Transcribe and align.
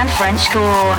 And 0.00 0.08
Frenchcore. 0.08 0.96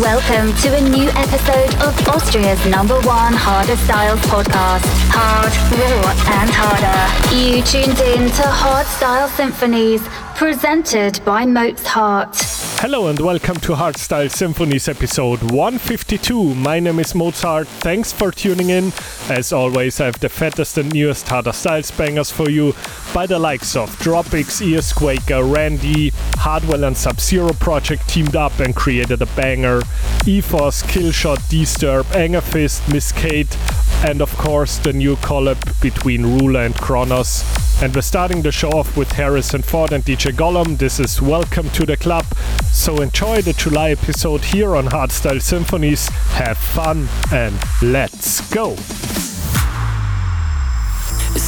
Welcome 0.00 0.56
to 0.62 0.74
a 0.74 0.80
new 0.80 1.10
episode 1.10 1.74
of 1.82 2.08
Austria's 2.08 2.64
number 2.64 2.94
one 3.02 3.34
harder 3.34 3.76
styles 3.76 4.18
podcast. 4.20 4.86
Hard, 5.10 5.52
raw, 5.78 6.40
and 6.40 6.48
harder. 6.50 7.36
You 7.36 7.62
tuned 7.62 7.98
in 8.00 8.30
to 8.30 8.42
Hardstyle 8.44 9.28
Symphonies, 9.36 10.00
presented 10.36 11.22
by 11.22 11.44
Mozhart. 11.44 12.34
Hello 12.80 13.08
and 13.08 13.18
welcome 13.18 13.56
to 13.56 13.72
Hardstyle 13.72 14.30
Symphonies 14.30 14.88
episode 14.88 15.42
152. 15.50 16.54
My 16.54 16.78
name 16.78 17.00
is 17.00 17.12
Mozhart. 17.12 17.66
Thanks 17.66 18.12
for 18.12 18.30
tuning 18.30 18.70
in. 18.70 18.92
As 19.28 19.52
always, 19.52 20.00
I 20.00 20.06
have 20.06 20.20
the 20.20 20.28
fattest 20.28 20.78
and 20.78 20.94
newest 20.94 21.28
harder 21.28 21.52
styles 21.52 21.90
bangers 21.90 22.30
for 22.30 22.48
you 22.48 22.72
by 23.12 23.26
the 23.26 23.38
likes 23.38 23.76
of 23.76 23.90
Dropixx, 23.98 24.64
Ears 24.66 24.92
Quaker, 24.92 25.42
Ran-D, 25.42 26.12
Hardwell 26.36 26.84
and 26.84 26.96
Sub 26.96 27.20
Zero 27.20 27.52
Project 27.52 28.08
teamed 28.08 28.36
up 28.36 28.58
and 28.60 28.74
created 28.74 29.22
a 29.22 29.26
banger. 29.26 29.82
E-Force, 30.26 30.82
Killshot, 30.82 31.48
D-Sturb, 31.48 32.06
Anger 32.14 32.40
Fist, 32.40 32.88
Miss 32.92 33.12
K8, 33.12 34.08
and 34.08 34.20
of 34.20 34.36
course 34.36 34.78
the 34.78 34.92
new 34.92 35.16
collab 35.16 35.80
between 35.80 36.22
Rooler 36.22 36.66
and 36.66 36.74
Kronos. 36.74 37.44
And 37.82 37.94
we're 37.94 38.02
starting 38.02 38.42
the 38.42 38.52
show 38.52 38.70
off 38.70 38.96
with 38.96 39.12
Harris 39.12 39.50
& 39.50 39.62
Ford 39.64 39.92
and 39.92 40.04
DJ 40.04 40.32
Gollum. 40.32 40.78
This 40.78 40.98
is 40.98 41.22
Welcome 41.22 41.70
to 41.70 41.86
the 41.86 41.96
Club. 41.96 42.26
So 42.72 43.00
enjoy 43.00 43.42
the 43.42 43.52
July 43.52 43.90
episode 43.90 44.44
here 44.44 44.74
on 44.74 44.86
Hardstyle 44.86 45.40
Symphonies. 45.40 46.08
Have 46.08 46.58
fun 46.58 47.08
and 47.32 47.56
let's 47.80 48.40
go. 48.52 48.76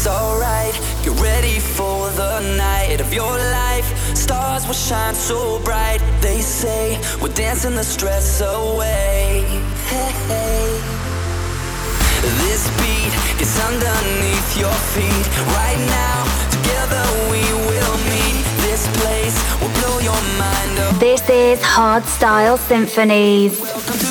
It's 0.00 0.08
alright, 0.08 0.72
get 1.02 1.20
ready 1.20 1.58
for 1.58 2.08
the 2.12 2.40
night 2.56 3.02
of 3.02 3.12
your 3.12 3.36
life. 3.36 4.16
Stars 4.16 4.66
will 4.66 4.72
shine 4.72 5.14
so 5.14 5.62
bright. 5.62 6.00
They 6.22 6.40
say 6.40 6.98
we're 7.20 7.34
dancing 7.34 7.74
the 7.74 7.84
stress 7.84 8.40
away. 8.40 9.44
Hey, 9.92 10.12
hey. 10.32 10.80
This 12.40 12.64
beat 12.80 13.12
is 13.42 13.52
underneath 13.60 14.56
your 14.56 14.72
feet. 14.96 15.26
Right 15.60 15.80
now, 15.92 16.24
together 16.48 17.04
we 17.30 17.44
will 17.68 17.96
meet. 18.08 18.40
This 18.64 18.88
place 19.02 19.36
will 19.60 19.74
blow 19.80 19.98
your 19.98 20.22
mind 20.40 20.78
up. 20.78 20.98
This 20.98 21.28
is 21.28 21.60
Hardstyle 21.60 22.56
Symphonies. 22.56 24.09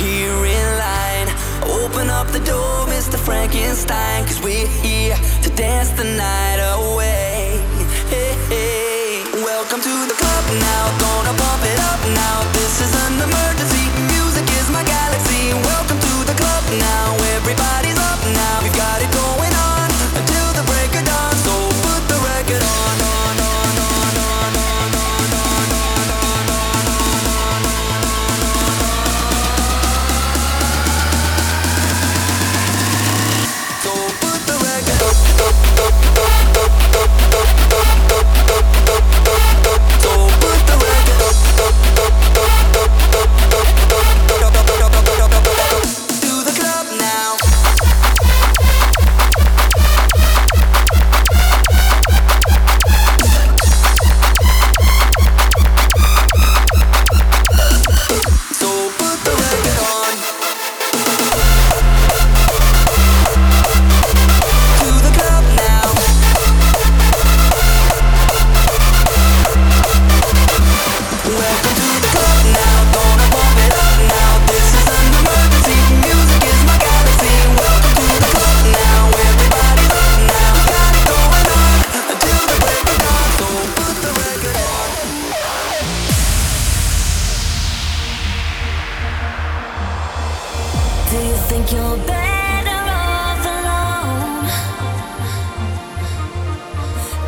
Here 0.00 0.44
in 0.44 0.66
line. 0.78 1.28
Open 1.68 2.08
up 2.08 2.28
the 2.28 2.40
door, 2.40 2.86
Mr. 2.86 3.18
Frankenstein, 3.18 4.24
cause 4.24 4.40
we're 4.42 4.66
here 4.80 5.16
to 5.42 5.50
dance 5.50 5.90
the 5.90 6.04
night 6.04 6.60
away. 6.76 7.60
Hey, 8.08 8.32
hey. 8.48 9.24
Welcome 9.32 9.80
to 9.80 9.94
the 10.08 10.14
club 10.14 10.44
now, 10.60 10.84
gonna 10.98 11.34
pump 11.36 11.62
it 11.64 11.78
up 11.90 12.00
now. 12.14 12.36
This 12.52 12.80
is 12.80 12.92
an 13.06 13.14
emergency, 13.28 13.84
music 14.12 14.46
is 14.60 14.68
my 14.70 14.84
galaxy. 14.84 15.52
Welcome 15.72 15.98
to 15.98 16.14
the 16.28 16.36
club 16.36 16.64
now, 16.78 17.11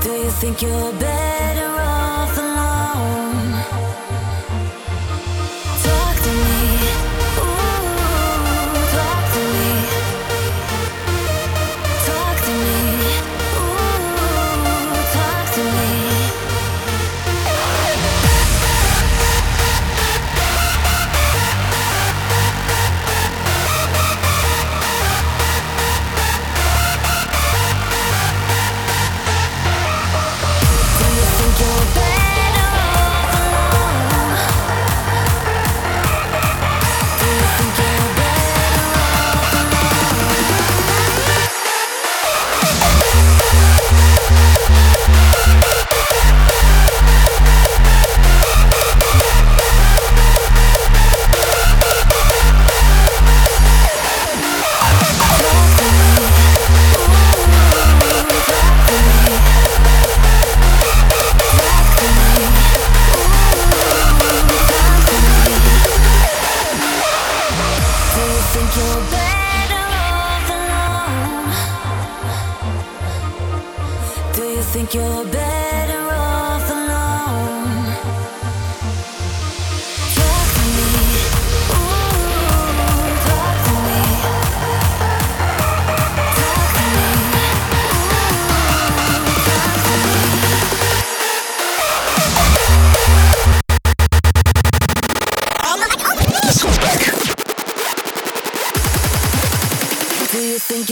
Do 0.05 0.13
you 0.13 0.31
think 0.33 0.61
you're 0.61 0.93
better 1.01 1.64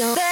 your 0.02 0.31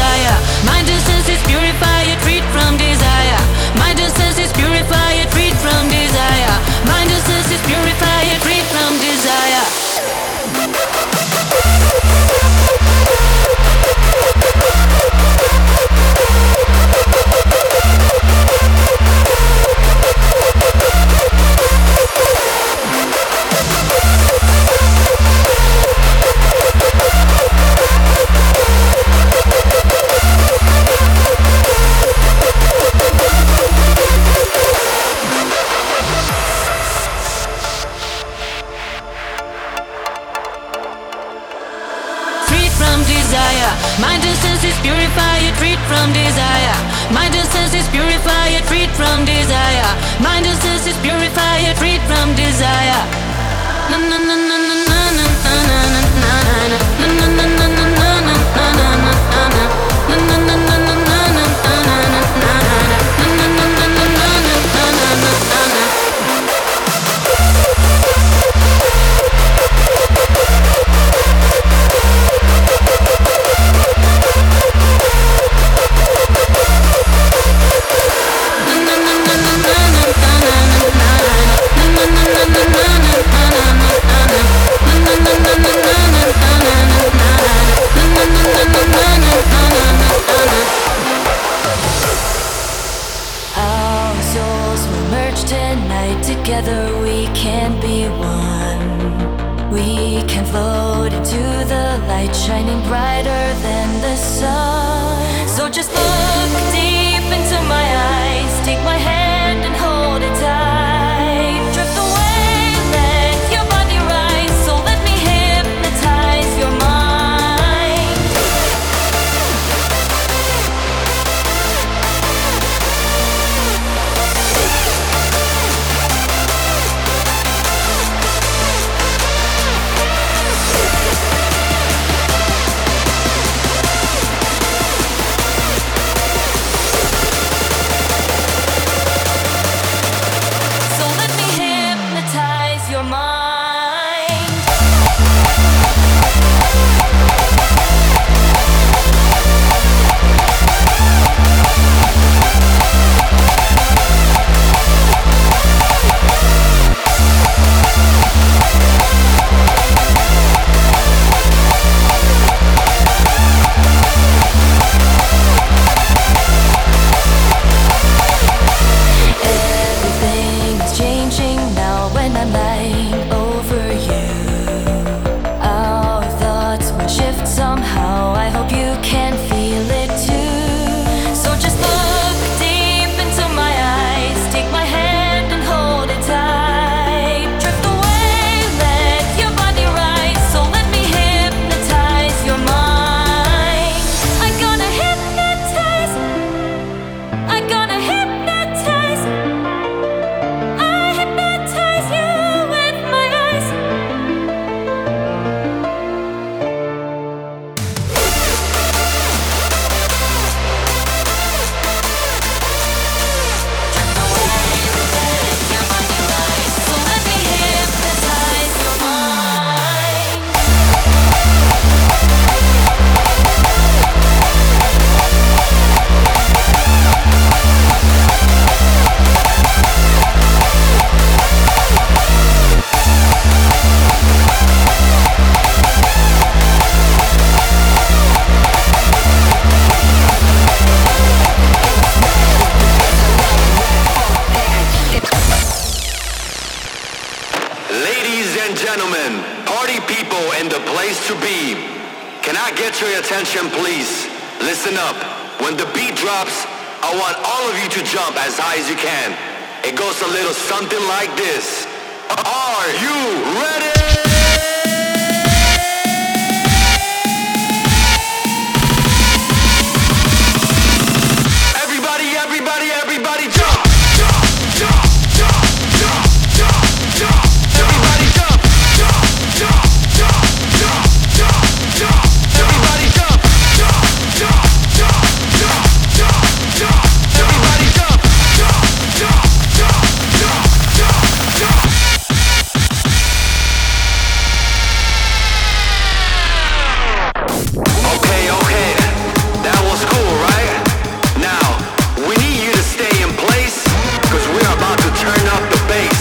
desire. 0.00 0.29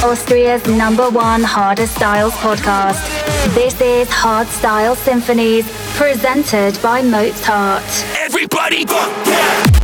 Austria's 0.10 0.66
number 0.66 1.08
one 1.12 1.44
hardest 1.44 1.94
styles 1.94 2.34
podcast. 2.34 3.00
This 3.54 3.80
is 3.80 4.08
Hardstyle 4.08 4.96
Symphonies, 4.96 5.68
presented 5.98 6.82
by 6.82 7.04
Mozhart. 7.04 7.84
Everybody, 8.18 8.88
fuck 8.88 9.28
yeah! 9.28 9.80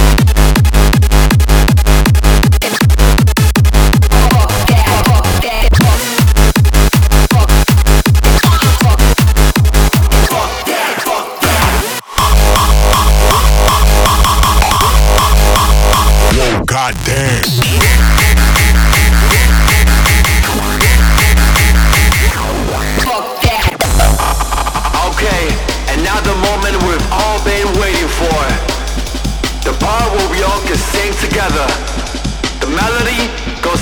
God 16.66 16.96
damn. 17.06 17.85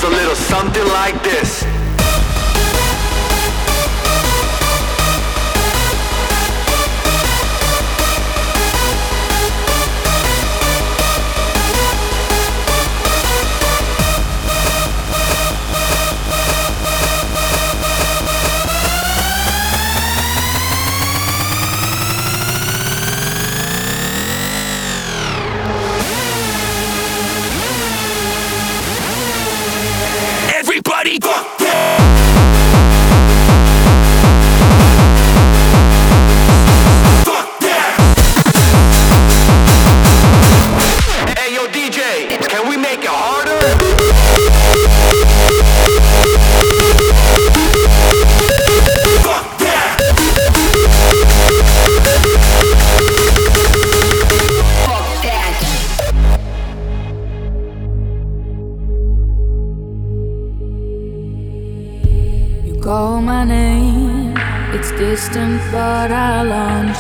a 0.04 0.10
little 0.10 0.36
something 0.36 0.86
like 0.88 1.24
this. 1.24 1.73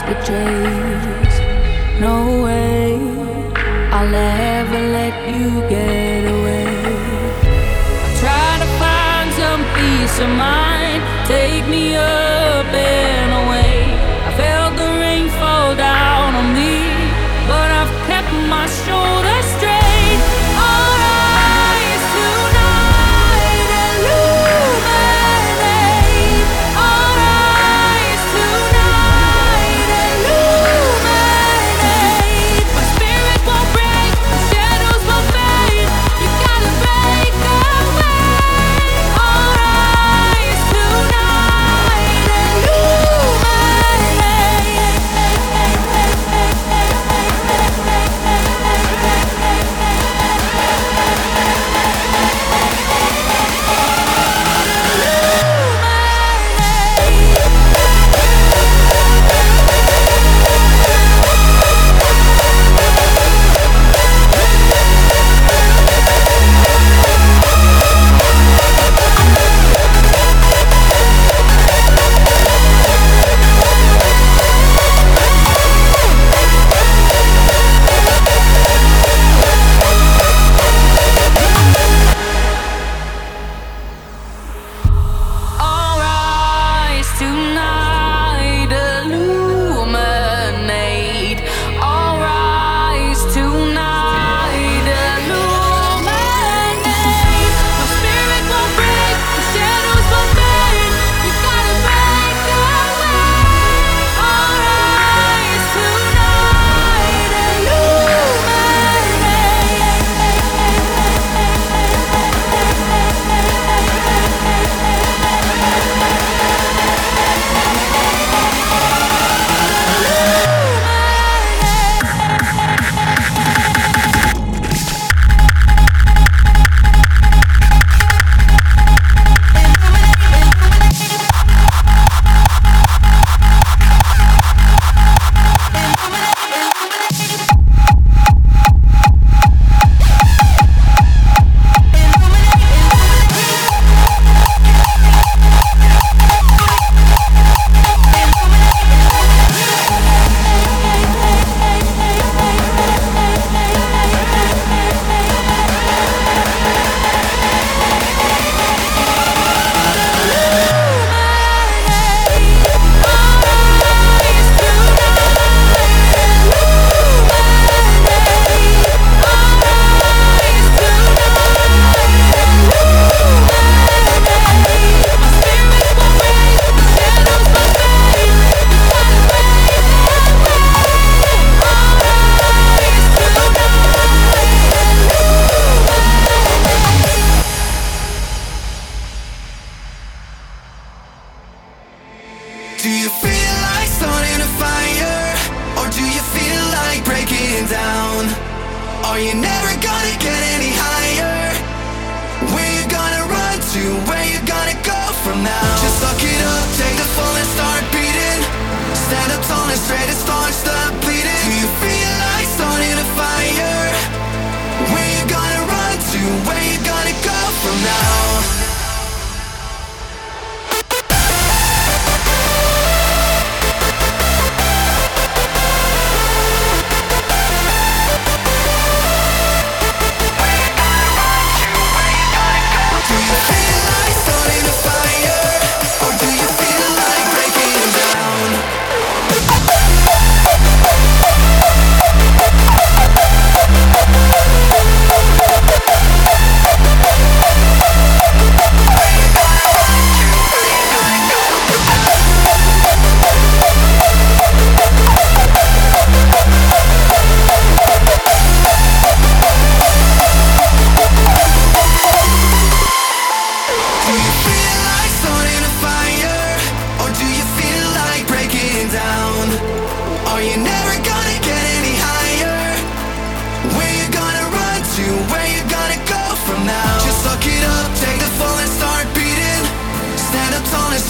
betrayed. 0.05 0.62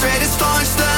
Up 0.06 0.38
tall 0.38 0.60
and 0.60 0.93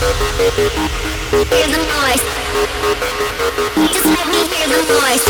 I 0.00 0.04
wanna, 0.04 0.46
hear 1.50 1.66
the 1.66 1.82
voice. 1.90 2.22
Just 3.90 4.06
let 4.06 4.26
me 4.30 4.46
hear 4.46 4.68
the 4.68 4.78
noise. 4.94 5.24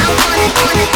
I'll 0.00 0.16
wanna, 0.24 0.48
wanna, 0.56 0.92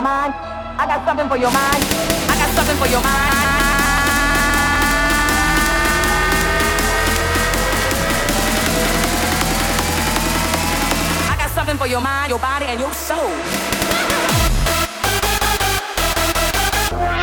your 0.00 0.08
man. 0.08 0.32
I 0.80 0.86
got 0.86 1.04
something 1.04 1.28
for 1.28 1.36
your 1.36 1.52
mind. 1.52 1.84
I 2.32 2.34
got 2.40 2.50
something 2.56 2.76
for 2.76 2.88
your 2.88 3.02
mind. 3.02 3.34
I 11.28 11.36
got 11.36 11.50
Something 11.50 11.76
for 11.76 11.86
your 11.86 12.00
mind, 12.00 12.30
your 12.30 12.38
body, 12.38 12.66
and 12.66 12.80
your 12.80 12.92
soul. 12.92 13.28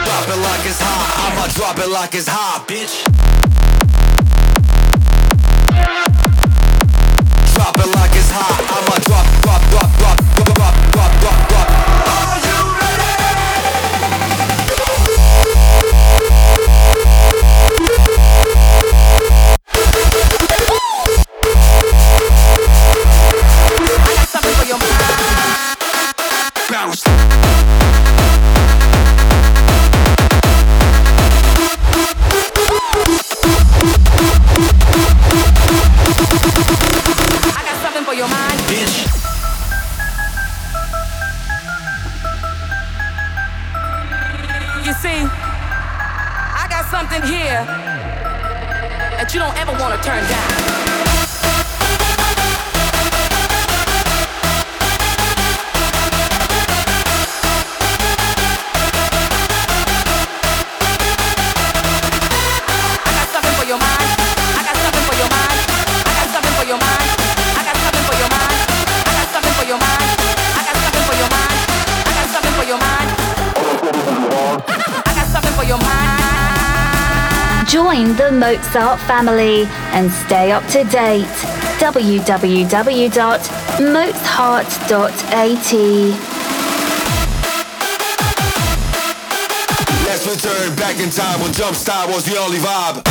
Drop 0.05 0.27
it 0.29 0.39
like 0.47 0.63
it's 0.69 0.79
hot. 0.79 1.07
I'ma 1.23 1.47
drop 1.57 1.79
it 1.79 1.89
like 1.89 2.13
it's 2.13 2.27
hot, 2.27 2.67
bitch. 2.67 3.06
Join 77.87 78.17
the 78.17 78.31
Mozhart 78.31 78.99
family 79.07 79.63
and 79.95 80.11
stay 80.11 80.51
up 80.51 80.67
to 80.71 80.83
date. 80.83 81.23
www.mozhart.at 81.79 82.67
Let's 90.05 90.27
return 90.27 90.75
back 90.75 90.99
in 90.99 91.09
time 91.09 91.39
when 91.39 91.53
was 92.13 92.25
the 92.25 92.37
only 92.37 92.57
vibe. 92.57 93.03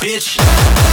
bitch. 0.00 0.89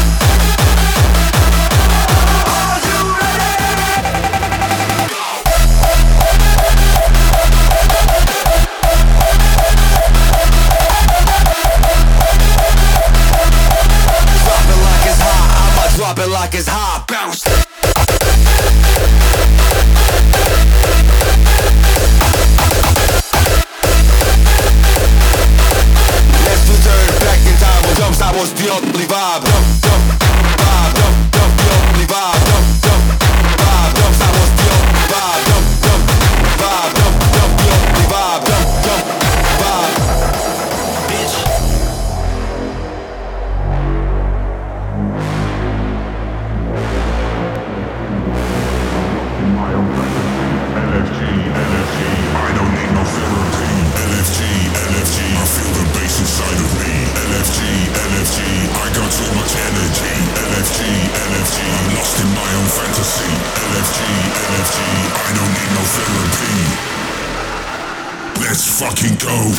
fucking 68.77 69.17
go. 69.17 69.51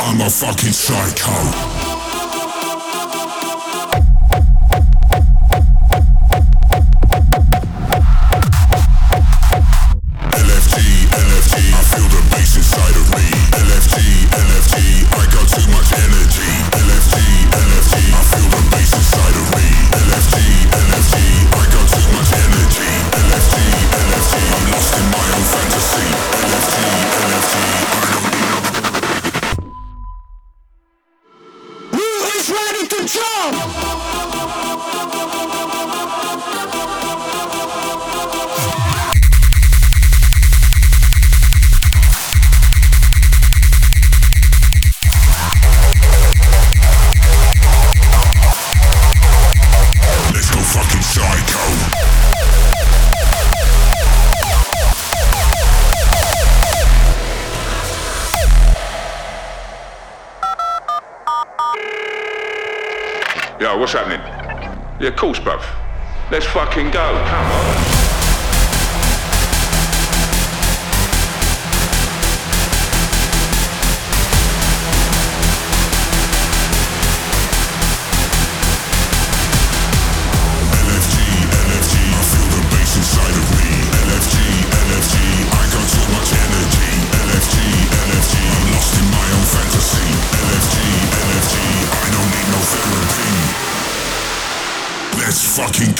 I'm 0.00 0.20
a 0.20 0.28
fucking 0.28 0.72
psycho. 0.72 2.03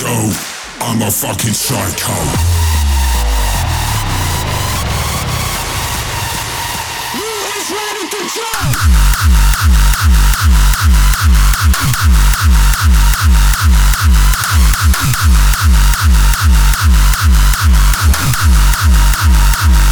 psycho. 0.05 0.29
I'm 0.81 1.01
a 1.01 1.11
fucking 1.11 1.53
psycho. 1.53 2.11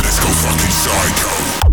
Let's 0.01 0.19
go 0.19 0.27
fucking 0.27 0.69
psycho. 0.69 1.72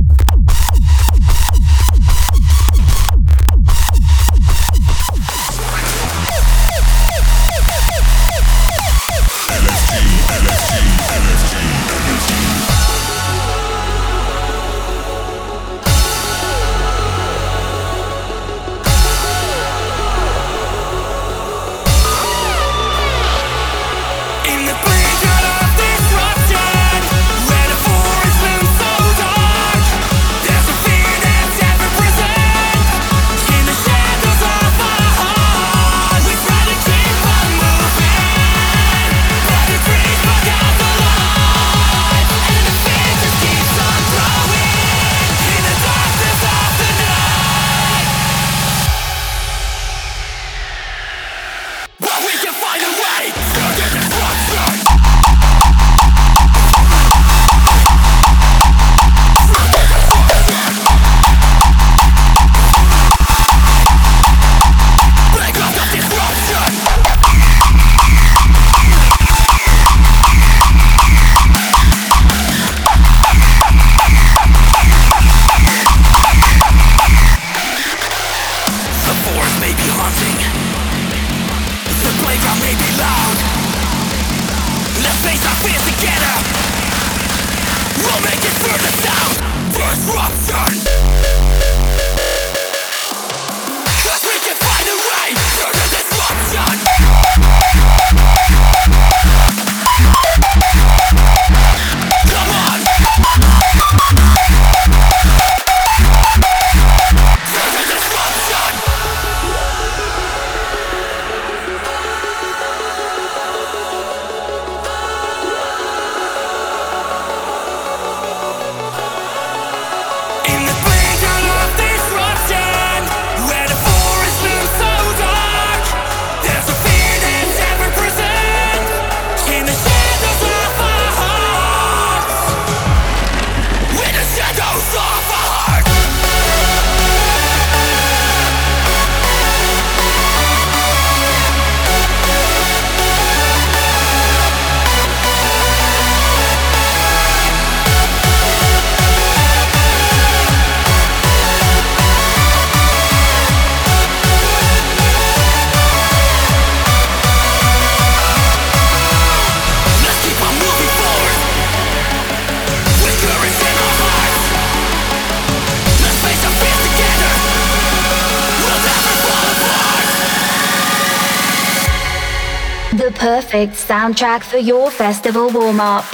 Perfect 173.51 173.73
soundtrack 173.73 174.45
for 174.45 174.59
your 174.59 174.93
festival 174.93 175.51
warm 175.51 175.81
up. 175.81 176.05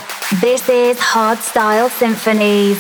This 0.41 0.67
is 0.71 0.97
Hardstyle 0.99 1.91
Symphonies. 1.91 2.79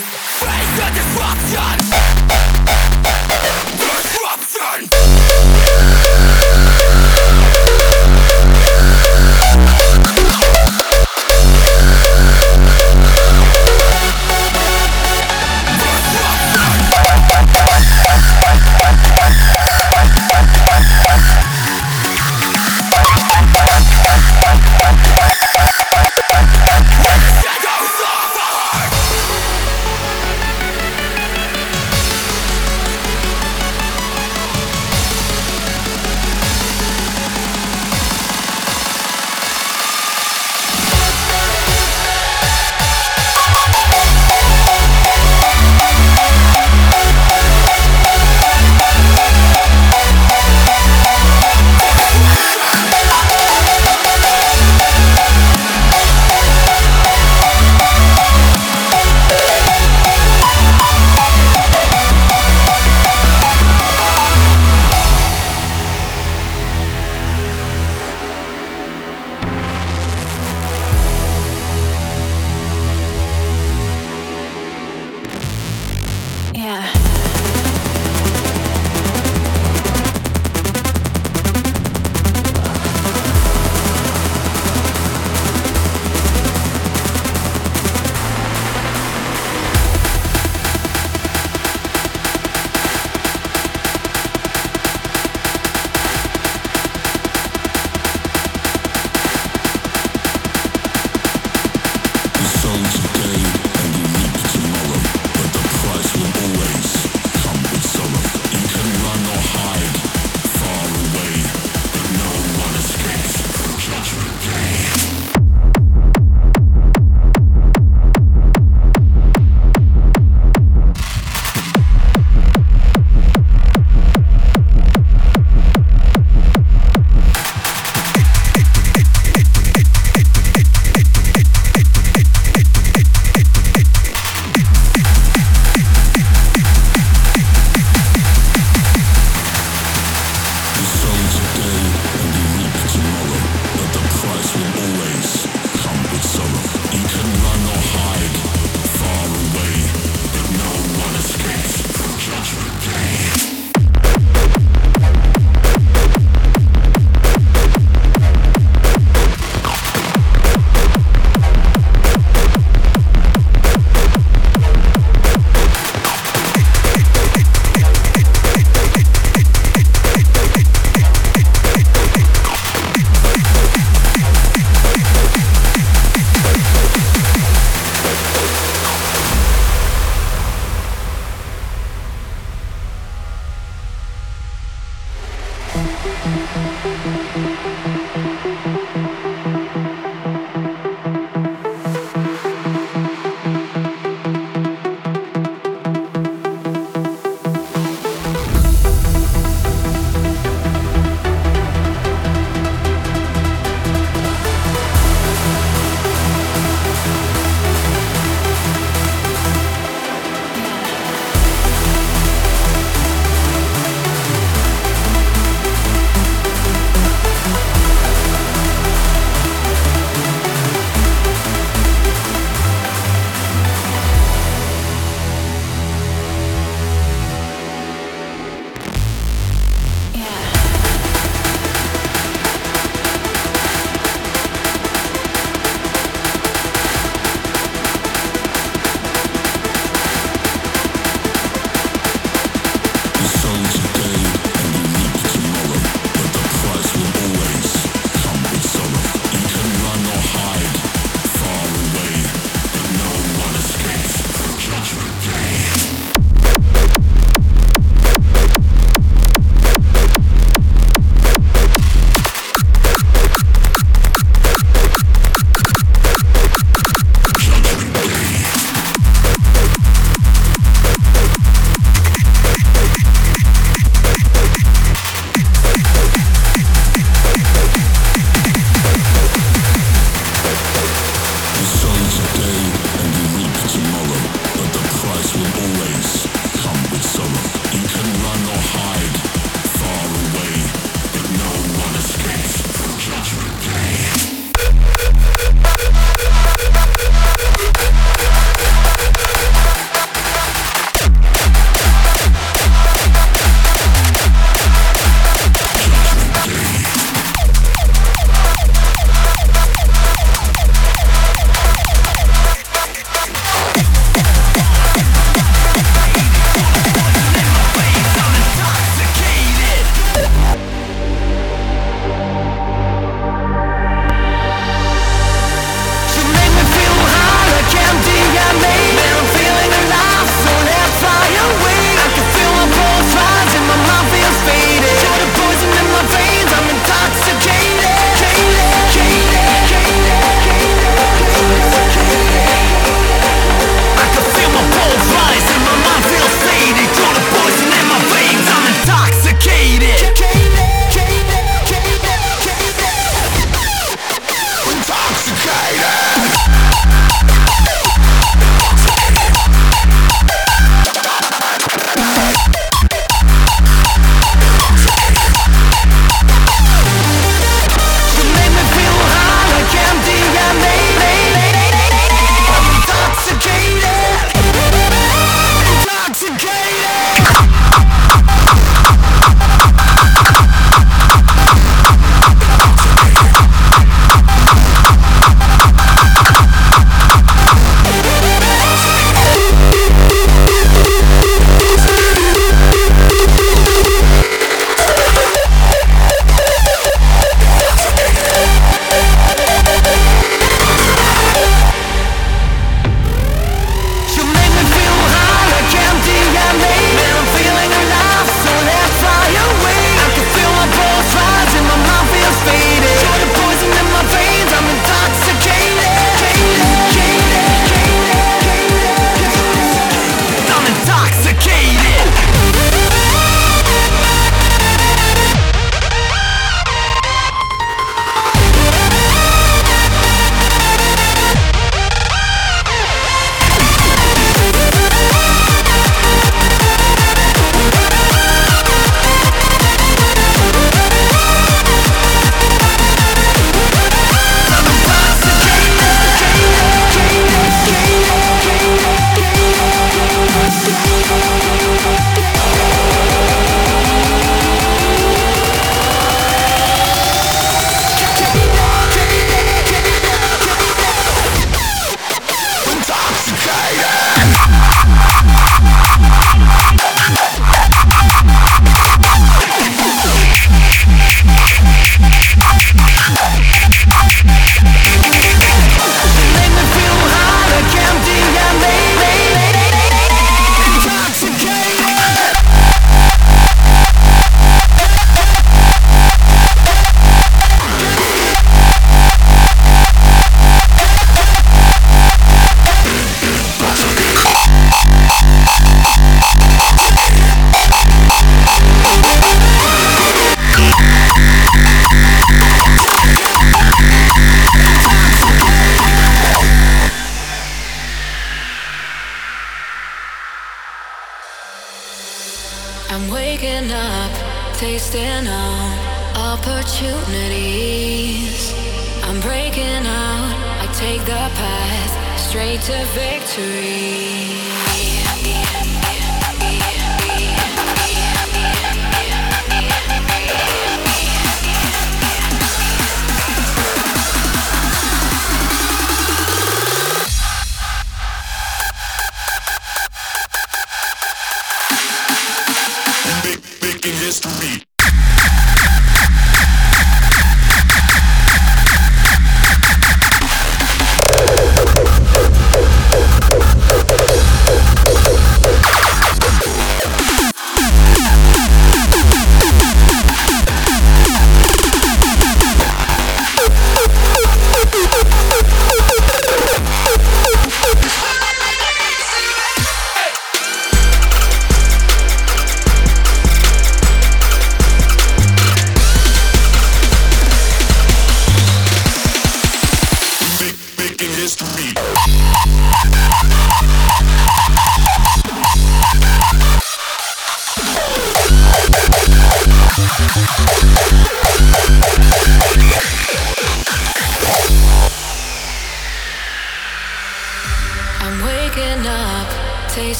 Yeah. 76.76 77.15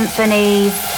Symphonies. 0.00 0.89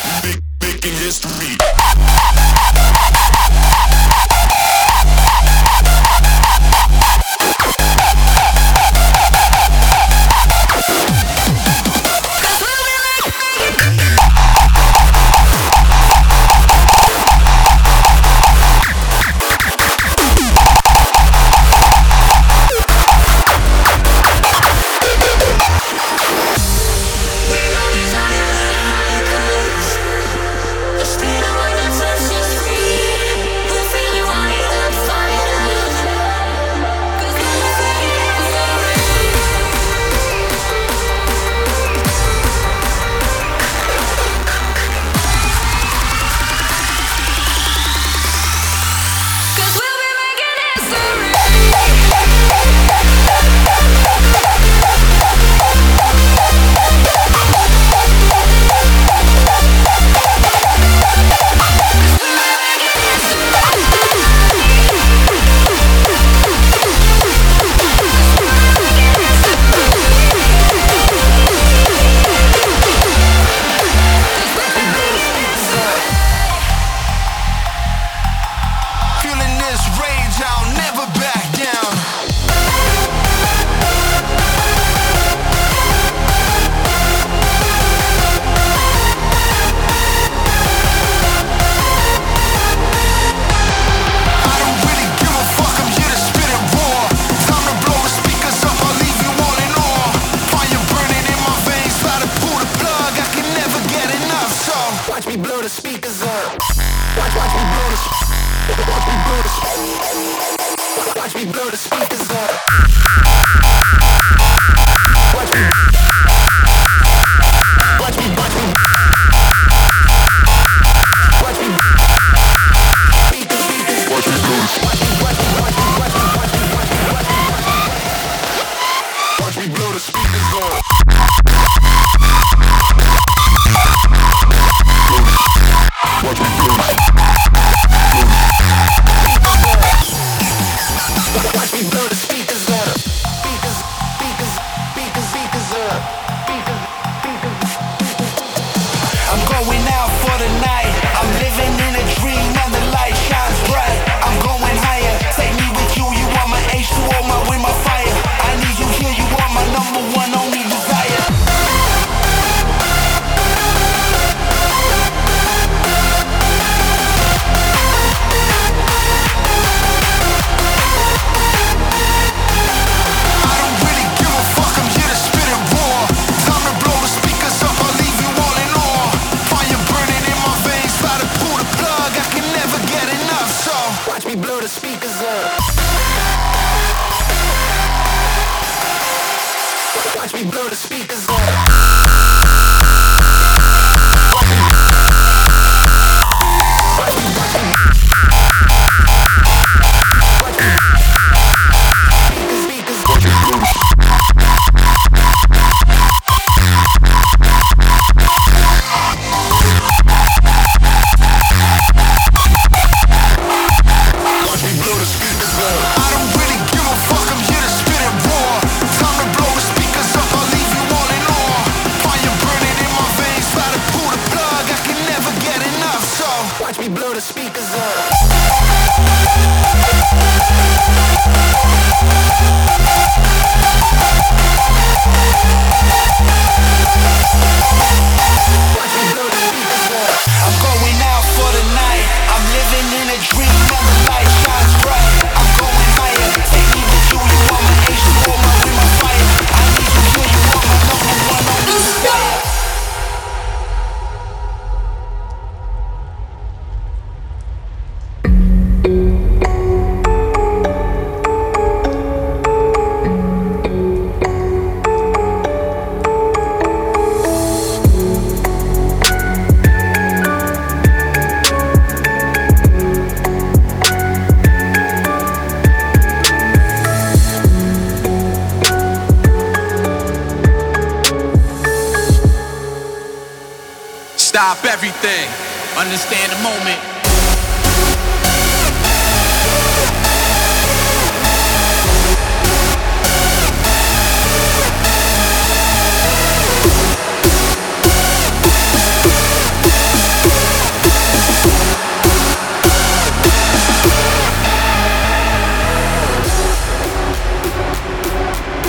Understand 285.82 286.30
the 286.30 286.36
moment. 286.44 286.78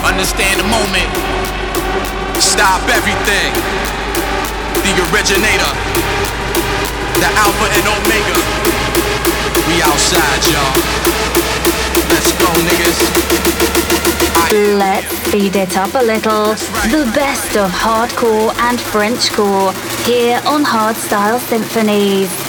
understand 0.04 0.60
the 0.60 0.64
moment. 0.64 1.10
Stop 2.42 2.82
everything. 2.90 3.54
The 4.82 5.12
originator 5.12 5.83
the 7.24 7.30
Alpha 7.40 7.68
and 7.78 7.88
Omega. 7.96 8.36
We 9.68 9.82
outside, 9.82 10.44
y'all. 10.52 10.76
Let's 12.12 12.32
go, 12.36 12.50
niggas. 12.68 13.00
Let's 14.78 15.08
speed 15.28 15.56
it 15.56 15.78
up 15.78 15.94
a 15.96 16.04
little. 16.04 16.48
Right. 16.52 16.92
The 16.92 17.10
best 17.16 17.56
of 17.56 17.72
hardcore 17.72 18.54
and 18.68 18.78
Frenchcore 18.78 19.72
here 20.06 20.42
on 20.46 20.66
Hardstyle 20.66 21.40
Symphonies. 21.40 22.43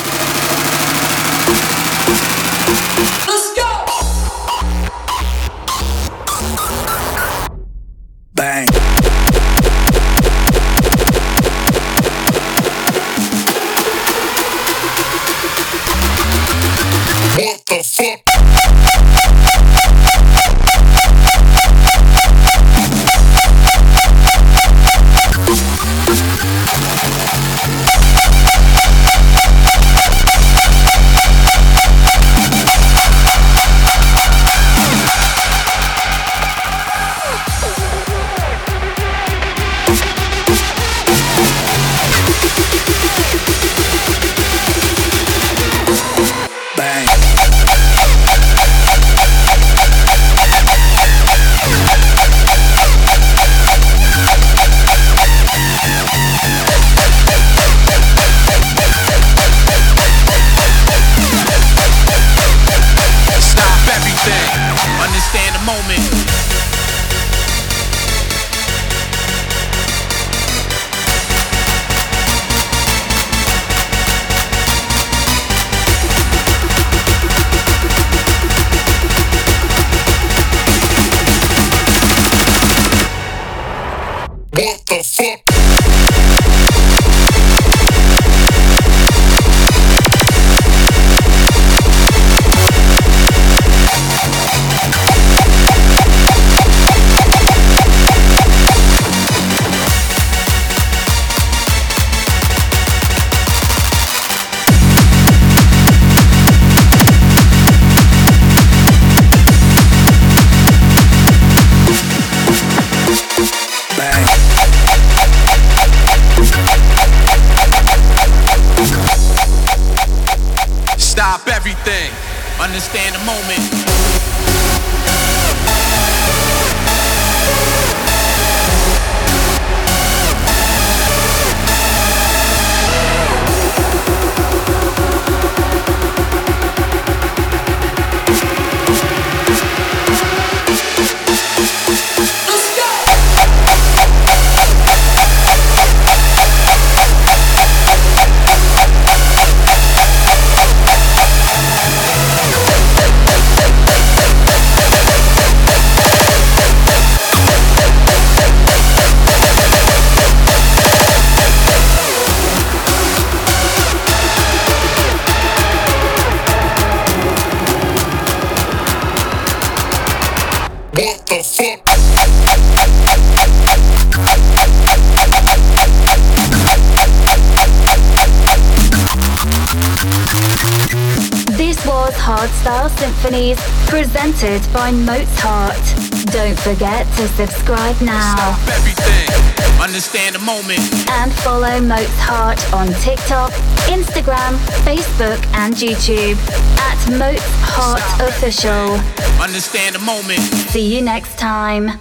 By 184.85 184.91
Mozhart. 184.91 185.81
Don't 186.25 186.59
forget 186.59 187.07
to 187.17 187.27
subscribe 187.29 187.99
now 188.01 188.55
Everything. 188.69 189.81
Understand 189.81 190.35
the 190.35 190.39
moment. 190.39 190.79
and 191.09 191.33
follow 191.33 191.79
Mozhart 191.81 192.61
on 192.71 192.93
TikTok, 193.01 193.51
Instagram, 193.89 194.53
Facebook, 194.85 195.43
and 195.55 195.73
YouTube 195.73 196.37
at 196.77 196.99
Mozhart 197.17 198.29
Official. 198.29 198.93
Understand 199.41 199.95
the 199.95 199.99
moment. 200.01 200.41
See 200.69 200.95
you 200.95 201.01
next 201.01 201.39
time. 201.39 201.99